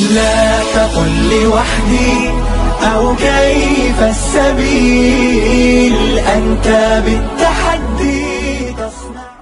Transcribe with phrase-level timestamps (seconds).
[0.00, 2.30] لا تقل لوحدي
[2.94, 6.68] أو كيف السبيل؟ أنت
[6.98, 7.37] تصنع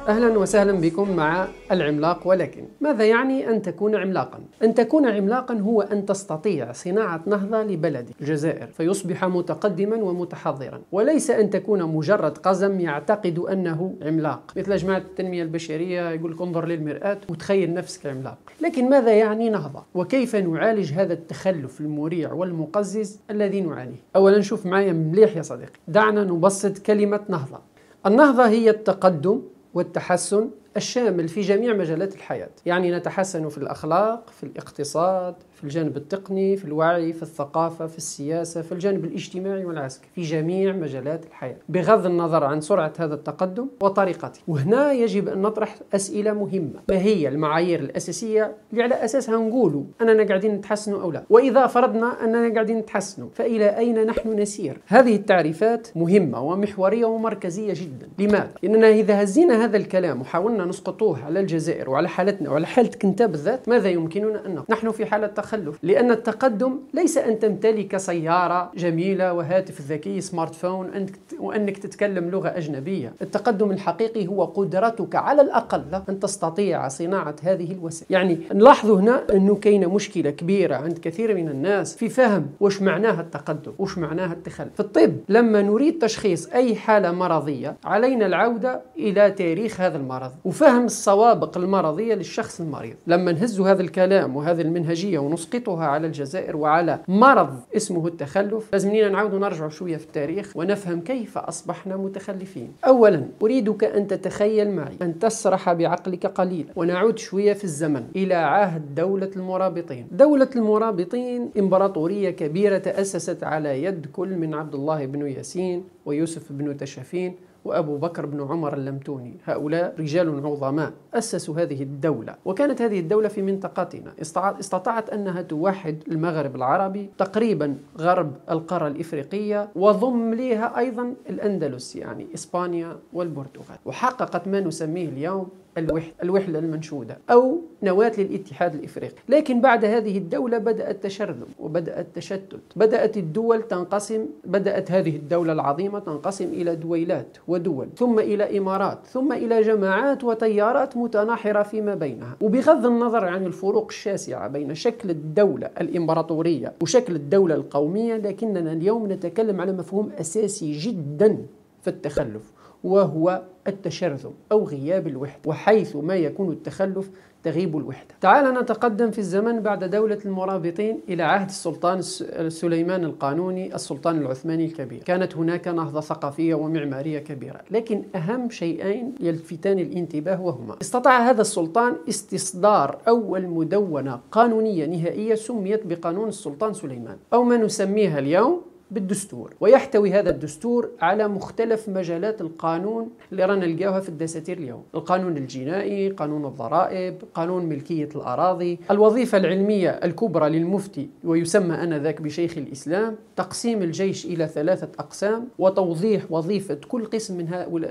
[0.08, 5.82] أهلا وسهلا بكم مع العملاق ولكن ماذا يعني أن تكون عملاقا؟ أن تكون عملاقا هو
[5.82, 13.38] أن تستطيع صناعة نهضة لبلدك الجزائر فيصبح متقدما ومتحضرا وليس أن تكون مجرد قزم يعتقد
[13.38, 19.12] أنه عملاق مثل جماعة التنمية البشرية يقول لك انظر للمرآة وتخيل نفسك عملاق لكن ماذا
[19.12, 25.42] يعني نهضة؟ وكيف نعالج هذا التخلف المريع والمقزز الذي نعانيه؟ أولا شوف معايا مليح يا
[25.42, 27.58] صديقي دعنا نبسط كلمة نهضة
[28.06, 29.42] النهضة هي التقدم
[29.76, 32.50] والتحسن الشامل في جميع مجالات الحياة.
[32.66, 38.62] يعني نتحسن في الأخلاق في الاقتصاد في الجانب التقني في الوعي في الثقافة في السياسة
[38.62, 41.56] في الجانب الاجتماعي والعسكري في جميع مجالات الحياة.
[41.68, 44.40] بغض النظر عن سرعة هذا التقدم وطريقته.
[44.48, 46.80] وهنا يجب أن نطرح أسئلة مهمة.
[46.88, 51.24] ما هي المعايير الأساسية؟ اللي على أساسها نقول أننا قاعدين نتحسنوا أو لا.
[51.30, 58.08] وإذا فرضنا أننا قاعدين نتحسنوا فإلى أين نحن نسير؟ هذه التعريفات مهمة ومحورية ومركزية جدا.
[58.18, 63.22] لماذا؟ لأننا إذا هزينا هذا الكلام وحاولنا نسقطوه على الجزائر وعلى حالتنا وعلى حالتك أنت
[63.22, 68.72] بالذات ماذا يمكننا أن نقول؟ نحن في حالة تخلف لأن التقدم ليس أن تمتلك سيارة
[68.76, 71.06] جميلة وهاتف ذكي سمارت فون
[71.40, 73.12] وأنك تتكلم لغة أجنبية.
[73.22, 78.12] التقدم الحقيقي هو قدرتك على الأقل أن تستطيع صناعة هذه الوسائل.
[78.12, 83.20] يعني نلاحظ هنا أنه كاين مشكلة كبيرة عند كثير من الناس في فهم وش معناها
[83.20, 84.74] التقدم وش معناها التخلف.
[84.74, 90.32] في الطب لما نريد تشخيص أي حالة مرضية علينا العودة إلى تاريخ هذا المرض.
[90.56, 92.94] وفهم السوابق المرضية للشخص المريض.
[93.06, 99.34] لما نهز هذا الكلام وهذه المنهجية ونسقطها على الجزائر وعلى مرض اسمه التخلف لازمنينا نعود
[99.34, 102.72] نرجع شوية في التاريخ ونفهم كيف أصبحنا متخلفين.
[102.86, 106.68] أولا أريدك أن تتخيل معي أن تسرح بعقلك قليلا.
[106.76, 110.06] ونعود شوية في الزمن إلى عهد دولة المرابطين.
[110.12, 116.76] دولة المرابطين إمبراطورية كبيرة تأسست على يد كل من عبد الله بن ياسين ويوسف بن
[116.76, 117.34] تشافين
[117.66, 119.36] وأبو بكر بن عمر اللمتوني.
[119.44, 122.34] هؤلاء رجال عظماء أسسوا هذه الدولة.
[122.44, 124.12] وكانت هذه الدولة في منطقتنا.
[124.60, 132.96] استطاعت أنها توحد المغرب العربي تقريبا غرب القارة الإفريقية وضم لها أيضا الأندلس يعني إسبانيا
[133.12, 133.78] والبرتغال.
[133.84, 135.48] وحققت ما نسميه اليوم
[135.78, 139.14] الوحدة, الوحدة المنشودة أو نواة للاتحاد الإفريقي.
[139.28, 142.60] لكن بعد هذه الدولة بدأ التشرذم وبدأ التشتت.
[142.76, 149.32] بدأت الدول تنقسم بدأت هذه الدولة العظيمة تنقسم إلى دويلات ودول ثم إلى إمارات ثم
[149.32, 152.36] إلى جماعات وتيارات متناحرة فيما بينها.
[152.40, 159.60] وبغض النظر عن الفروق الشاسعة بين شكل الدولة الإمبراطورية وشكل الدولة القومية لكننا اليوم نتكلم
[159.60, 161.38] على مفهوم أساسي جدا
[161.82, 162.52] في التخلف
[162.84, 167.10] وهو التشرذم أو غياب الوحدة وحيث ما يكون التخلف
[167.42, 168.14] تغيب الوحدة.
[168.20, 172.02] تعال نتقدم في الزمن بعد دولة المرابطين إلى عهد السلطان
[172.48, 175.02] سليمان القانوني السلطان العثماني الكبير.
[175.02, 180.76] كانت هناك نهضة ثقافية ومعمارية كبيرة لكن أهم شيئين يلفتان الانتباه وهما.
[180.82, 188.18] استطاع هذا السلطان استصدار أول مدونة قانونية نهائية سميت بقانون السلطان سليمان أو ما نسميها
[188.18, 194.82] اليوم بالدستور ويحتوي هذا الدستور على مختلف مجالات القانون اللي رانا نلقاوها في الدساتير اليوم.
[194.94, 203.16] القانون الجنائي قانون الضرائب قانون ملكية الأراضي الوظيفة العلمية الكبرى للمفتي ويسمى أنذاك بشيخ الإسلام
[203.36, 207.46] تقسيم الجيش إلى ثلاثة أقسام وتوضيح وظيفة كل قسم من,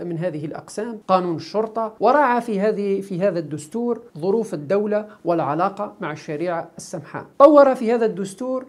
[0.07, 1.93] من هذه الأقسام قانون الشرطة.
[1.99, 7.25] وراعى في هذه في هذا الدستور ظروف الدولة والعلاقة مع الشريعة السمحاء.
[7.39, 8.65] طور في هذا الدستور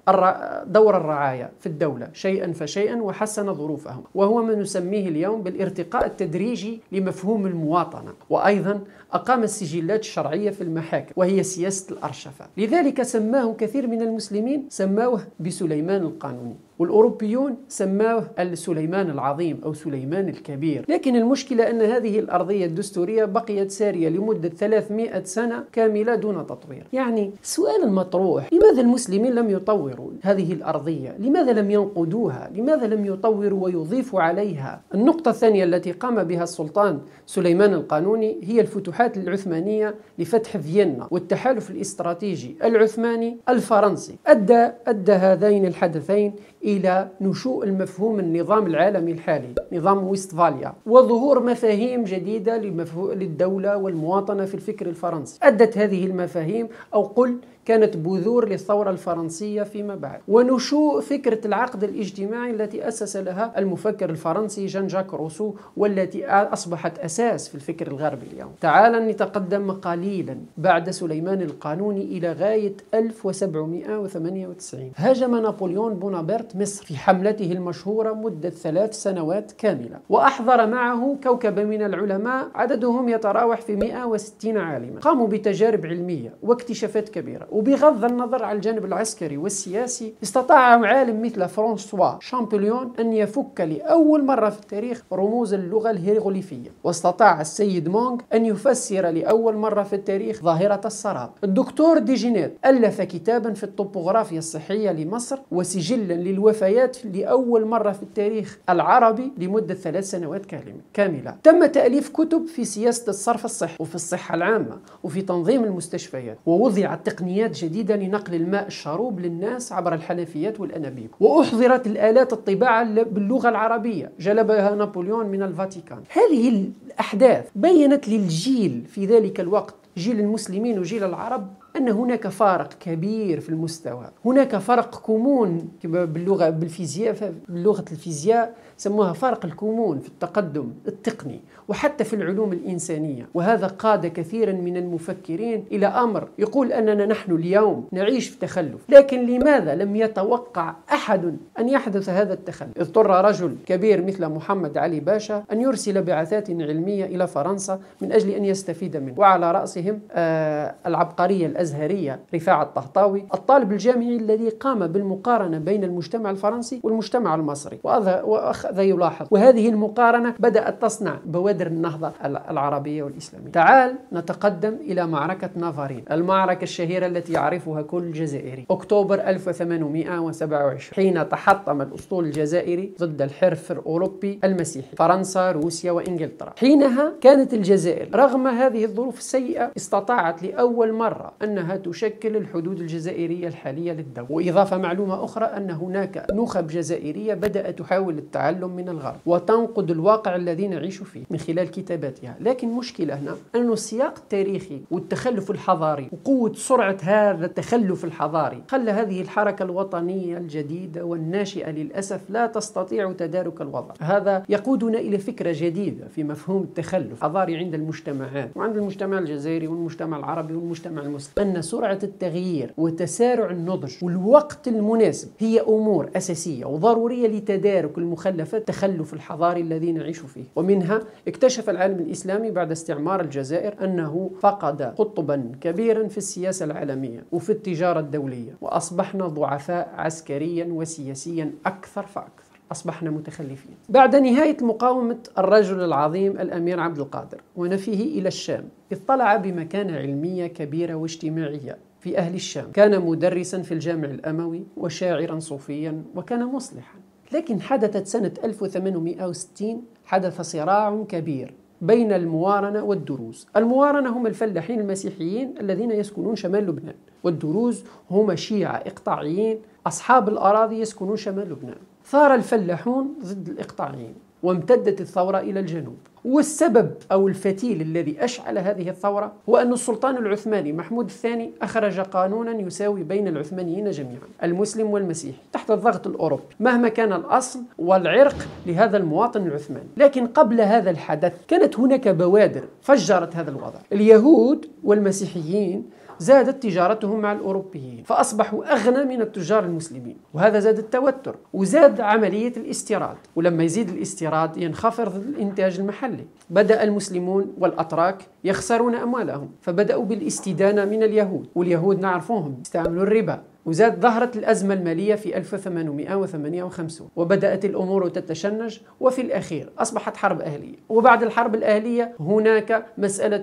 [0.66, 2.08] دور الرعاية في الدولة.
[2.16, 4.02] شيئا فشيئا وحسن ظروفهم.
[4.14, 8.12] وهو ما نسميه اليوم بالارتقاء التدريجي لمفهوم المواطنة.
[8.30, 8.80] وأيضا
[9.12, 12.46] أقام السجلات الشرعية في المحاكم وهي سياسة الأرشفة.
[12.56, 16.56] لذلك سماه كثير من المسلمين سماوه بسليمان القانوني.
[16.78, 20.84] والأوروبيون سماه سليمان العظيم أو سليمان الكبير.
[20.88, 26.86] لكن المشكلة أن هذه الأرضية الدستورية بقيت سارية لمدة 300 سنة كاملة دون تطوير.
[26.92, 33.64] يعني السؤال المطروح لماذا المسلمين لم يطوروا هذه الأرضية؟ لماذا لم ينقذوها لماذا لم يطوروا
[33.64, 41.08] ويضيفوا عليها؟ النقطة الثانية التي قام بها السلطان سليمان القانوني هي الفتوحات العثمانية لفتح فيينا
[41.10, 44.16] والتحالف الاستراتيجي العثماني الفرنسي.
[44.26, 46.32] أدى أدى هذين الحدثين
[46.64, 52.56] إلى نشوء المفهوم النظام العالمي الحالي نظام ويستفاليا وظهور مفاهيم جديدة
[52.96, 55.38] للدولة والمواطنة في الفكر الفرنسي.
[55.42, 60.20] أدت هذه المفاهيم أو قل كانت بذور للثورة الفرنسية فيما بعد.
[60.28, 67.48] ونشوء فكرة العقد الاجتماعي التي أسس لها المفكر الفرنسي جان جاك روسو والتي أصبحت أساس
[67.48, 68.50] في الفكر الغربي اليوم.
[68.60, 77.52] تعال نتقدم قليلا بعد سليمان القانوني إلى غاية 1798 هاجم نابليون بونابرت مصر في حملته
[77.52, 85.00] المشهورة مدة ثلاث سنوات كاملة وأحضر معه كوكب من العلماء عددهم يتراوح في 160 عالما.
[85.00, 92.18] قاموا بتجارب علمية واكتشافات كبيرة وبغض النظر عن الجانب العسكري والسياسي استطاع عالم مثل فرانسوا
[92.20, 96.70] شامبليون أن يفك لأول مرة في التاريخ رموز اللغة الهيروغليفية.
[96.84, 101.30] واستطاع السيد مونغ أن يفسر لأول مرة في التاريخ ظاهرة السراب.
[101.44, 109.32] الدكتور ديجينيت ألف كتابا في الطبوغرافيا الصحية لمصر وسجلا للوفيات لأول مرة في التاريخ العربي
[109.38, 110.46] لمدة ثلاث سنوات
[110.92, 111.36] كاملة.
[111.42, 116.38] تم تأليف كتب في سياسة الصرف الصحي وفي الصحة العامة وفي تنظيم المستشفيات.
[116.46, 121.10] ووضعت تقنيات جديدة لنقل الماء الشروب للناس عبر الحنفيات والأنابيب.
[121.20, 124.12] وأحضرت الآلات الطباعة باللغة العربية.
[124.20, 125.98] جلبها نابليون من الفاتيكان.
[126.12, 129.74] هذه الأحداث بينت للجيل في ذلك الوقت.
[129.96, 134.10] جيل المسلمين وجيل العرب أن هناك فارق كبير في المستوى.
[134.24, 142.16] هناك فرق كمون باللغة بالفيزياء بلغة الفيزياء سموها فرق الكمون في التقدم التقني وحتى في
[142.16, 143.28] العلوم الإنسانية.
[143.34, 148.80] وهذا قاد كثيرا من المفكرين إلى أمر يقول أننا نحن اليوم نعيش في تخلف.
[148.88, 155.00] لكن لماذا لم يتوقع أحد أن يحدث هذا التخلف؟ اضطر رجل كبير مثل محمد علي
[155.00, 159.14] باشا أن يرسل بعثات علمية إلى فرنسا من أجل أن يستفيد منه.
[159.16, 166.80] وعلى رأسهم آه العبقرية الأزهرية رفاعة الطهطاوي الطالب الجامعي الذي قام بالمقارنة بين المجتمع الفرنسي
[166.82, 167.78] والمجتمع المصري.
[167.84, 169.26] وأخذ يلاحظ.
[169.30, 173.50] وهذه المقارنة بدأت تصنع بوادر النهضة العربية والإسلامية.
[173.50, 178.66] تعال نتقدم إلى معركة نافارين المعركة الشهيرة التي يعرفها كل جزائري.
[178.70, 186.52] أكتوبر 1827 حين تحطم الأسطول الجزائري ضد الحرف الأوروبي المسيحي فرنسا روسيا وإنجلترا.
[186.58, 193.92] حينها كانت الجزائر رغم هذه الظروف السيئة استطاعت لأول مرة أنها تشكل الحدود الجزائرية الحالية
[193.92, 194.32] للدولة.
[194.32, 200.68] وإضافة معلومة أخرى أن هناك نخب جزائرية بدأت تحاول التعلم من الغرب وتنقد الواقع الذي
[200.68, 202.36] نعيش فيه من خلال كتاباتها.
[202.40, 209.20] لكن مشكلة هنا أن السياق التاريخي والتخلف الحضاري وقوة سرعة هذا التخلف الحضاري خلى هذه
[209.22, 213.94] الحركة الوطنية الجديدة والناشئة للأسف لا تستطيع تدارك الوضع.
[214.00, 220.18] هذا يقودنا إلى فكرة جديدة في مفهوم التخلف الحضاري عند المجتمعات وعند المجتمع الجزائري والمجتمع
[220.18, 221.32] العربي والمجتمع المسلم.
[221.46, 229.60] أن سرعة التغيير وتسارع النضج والوقت المناسب هي أمور أساسية وضرورية لتدارك المخلفات التخلف الحضاري
[229.60, 230.44] الذي نعيش فيه.
[230.56, 237.50] ومنها اكتشف العالم الإسلامي بعد استعمار الجزائر أنه فقد قطبا كبيرا في السياسة العالمية وفي
[237.50, 242.45] التجارة الدولية وأصبحنا ضعفاء عسكريا وسياسيا أكثر فأكثر.
[242.72, 243.74] أصبحنا متخلفين.
[243.88, 250.94] بعد نهاية مقاومة الرجل العظيم الأمير عبد القادر ونفيه إلى الشام اطلع بمكانة علمية كبيرة
[250.94, 252.72] واجتماعية في أهل الشام.
[252.72, 256.98] كان مدرسا في الجامع الأموي وشاعرا صوفيا وكان مصلحا.
[257.32, 263.46] لكن حدثت سنة 1860 حدث صراع كبير بين الموارنة والدروز.
[263.56, 271.16] الموارنة هم الفلاحين المسيحيين الذين يسكنون شمال لبنان والدروز هم شيعة إقطاعيين أصحاب الأراضي يسكنون
[271.16, 271.76] شمال لبنان.
[272.06, 275.96] ثار الفلاحون ضد الإقطاعيين وامتدت الثورة إلى الجنوب.
[276.24, 282.60] والسبب أو الفتيل الذي أشعل هذه الثورة هو أن السلطان العثماني محمود الثاني أخرج قانونا
[282.60, 289.46] يساوي بين العثمانيين جميعا المسلم والمسيحي تحت الضغط الأوروبي مهما كان الأصل والعرق لهذا المواطن
[289.46, 289.88] العثماني.
[289.96, 293.78] لكن قبل هذا الحدث كانت هناك بوادر فجرت هذا الوضع.
[293.92, 302.00] اليهود والمسيحيين زادت تجارتهم مع الأوروبيين فأصبحوا أغنى من التجار المسلمين وهذا زاد التوتر وزاد
[302.00, 306.24] عملية الاستيراد ولما يزيد الاستيراد ينخفض الإنتاج المحلي.
[306.50, 313.42] بدأ المسلمون والأتراك يخسرون أموالهم فبدأوا بالاستدانة من اليهود واليهود نعرفوهم يستعملوا الربا.
[313.66, 320.76] وزاد ظهرت الأزمة المالية في 1858 وبدأت الأمور تتشنج وفي الأخير أصبحت حرب أهلية.
[320.88, 323.42] وبعد الحرب الأهلية هناك مسألة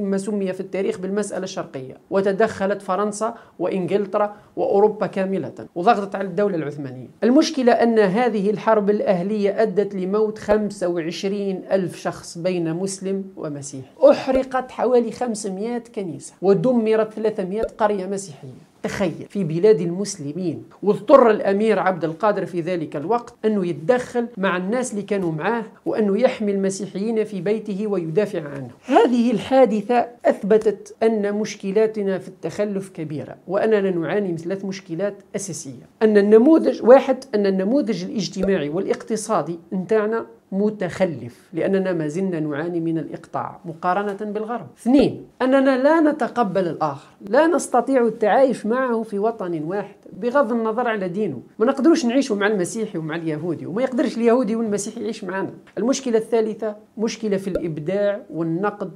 [0.00, 7.08] ما سمي في التاريخ بالمسألة الشرقية وتدخلت فرنسا وإنجلترا وأوروبا كاملة وضغطت على الدولة العثمانية.
[7.24, 13.88] المشكلة أن هذه الحرب الأهلية أدت لموت 25 ألف شخص بين مسلم ومسيحي.
[14.10, 18.67] أحرقت حوالي 500 كنيسة ودمرت 300 قرية مسيحية.
[18.82, 24.90] تخيل في بلاد المسلمين واضطر الأمير عبد القادر في ذلك الوقت أنه يتدخل مع الناس
[24.92, 32.18] اللي كانوا معاه وأنه يحمي المسيحيين في بيته ويدافع عنهم هذه الحادثة أثبتت أن مشكلاتنا
[32.18, 35.88] في التخلف كبيرة وأننا نعاني من ثلاث مشكلات أساسية.
[36.02, 43.60] أن النموذج واحد أن النموذج الاجتماعي والاقتصادي نتاعنا متخلف لأننا ما زلنا نعاني من الإقطاع
[43.64, 44.66] مقارنة بالغرب.
[44.78, 51.08] اثنين أننا لا نتقبل الآخر لا نستطيع التعايش معه في وطن واحد بغض النظر على
[51.08, 51.42] دينه.
[51.58, 55.50] ما نقدروش نعيشوا مع المسيحي ومع اليهودي وما يقدرش اليهودي والمسيحي يعيش معنا.
[55.78, 58.90] المشكلة الثالثة مشكلة في الإبداع والنقد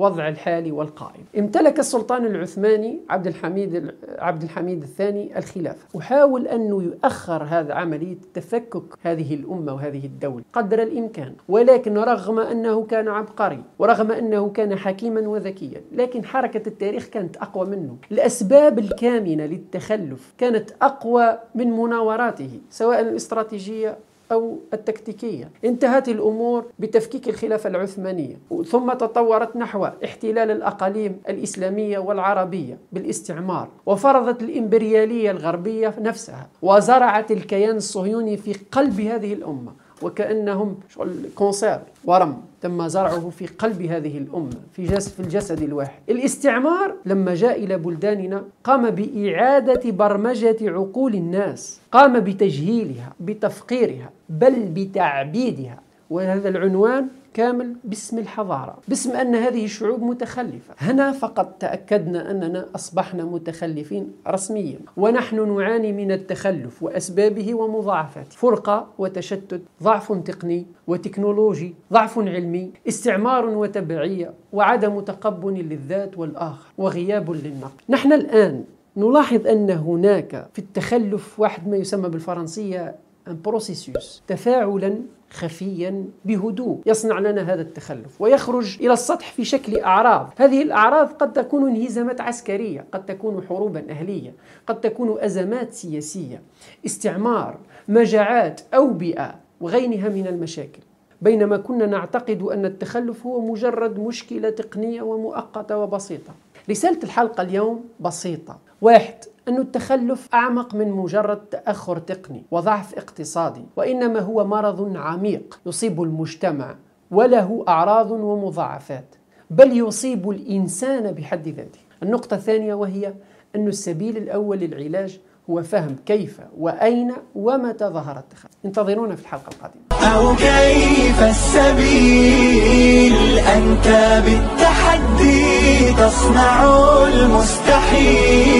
[0.00, 1.24] الوضع الحالي والقائم.
[1.38, 5.86] امتلك السلطان العثماني عبد الحميد عبد الحميد الثاني الخلافة.
[5.94, 12.84] وحاول أنه يؤخر هذا عملية تفكك هذه الأمة وهذه الدولة قدر الإمكان ولكن رغم أنه
[12.84, 17.96] كان عبقري ورغم أنه كان حكيما وذكيا لكن حركة التاريخ كانت أقوى منه.
[18.12, 23.98] الأسباب الكامنة للتخلف كانت أقوى من مناوراته سواء الاستراتيجية
[24.32, 25.50] أو التكتيكية.
[25.64, 35.30] انتهت الأمور بتفكيك الخلافة العثمانية ثم تطورت نحو احتلال الأقاليم الإسلامية والعربية بالاستعمار وفرضت الإمبريالية
[35.30, 39.72] الغربية نفسها وزرعت الكيان الصهيوني في قلب هذه الأمة.
[40.02, 42.36] وكأنهم شغل كونسير ورم.
[42.62, 46.00] تم زرعه في قلب هذه الأمة في جسد في الجسد الواحد.
[46.08, 55.78] الاستعمار لما جاء إلى بلداننا قام بإعادة برمجة عقول الناس قام بتجهيلها بتفقيرها بل بتعبيدها.
[56.10, 60.74] وهذا العنوان كامل باسم الحضارة باسم أن هذه الشعوب متخلفة.
[60.78, 68.30] هنا فقط تأكدنا أننا أصبحنا متخلفين رسميا ونحن نعاني من التخلف وأسبابه ومضاعفاته.
[68.30, 77.80] فرقة وتشتت ضعف تقني وتكنولوجي ضعف علمي استعمار وتبعية وعدم تقبل للذات والآخر وغياب للنقد.
[77.88, 78.64] نحن الآن
[78.96, 82.94] نلاحظ أن هناك في التخلف واحد ما يسمى بالفرنسية
[83.26, 85.00] بروسيسوس تفاعلا
[85.30, 86.80] خفيا بهدوء.
[86.86, 88.20] يصنع لنا هذا التخلف.
[88.20, 90.32] ويخرج إلى السطح في شكل أعراض.
[90.36, 94.32] هذه الأعراض قد تكون انهزامات عسكرية قد تكون حروبا أهلية
[94.66, 96.42] قد تكون أزمات سياسية
[96.86, 97.58] استعمار
[97.88, 100.82] مجاعات أوبئة وغيرها من المشاكل.
[101.22, 106.32] بينما كنا نعتقد أن التخلف هو مجرد مشكلة تقنية ومؤقتة وبسيطة.
[106.70, 108.58] رسالة الحلقة اليوم بسيطة.
[108.82, 109.14] واحد
[109.48, 116.76] أن التخلف أعمق من مجرد تأخر تقني وضعف اقتصادي وإنما هو مرض عميق يصيب المجتمع
[117.10, 119.14] وله أعراض ومضاعفات
[119.50, 121.78] بل يصيب الإنسان بحد ذاته.
[122.02, 123.14] النقطة الثانية وهي
[123.56, 129.82] أن السبيل الأول للعلاج هو فهم كيف وأين ومتى ظهر التخلف انتظرونا في الحلقة القادمة.
[130.14, 133.88] أو كيف السبيل أنت
[134.24, 136.64] بالتحدي تصنع
[137.08, 138.50] المستحيل؟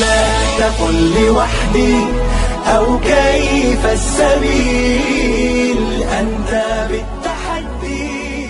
[0.00, 0.22] لا
[0.58, 1.96] تقل لوحدي
[2.66, 5.37] أو كيف السبيل؟